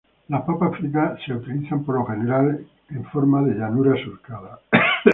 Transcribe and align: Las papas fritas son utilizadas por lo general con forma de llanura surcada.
Las 0.29 0.41
papas 0.45 0.75
fritas 0.79 1.19
son 1.27 1.35
utilizadas 1.37 1.85
por 1.85 1.93
lo 1.93 2.05
general 2.07 2.65
con 2.89 3.05
forma 3.11 3.43
de 3.43 3.53
llanura 3.53 3.95
surcada. 4.03 4.59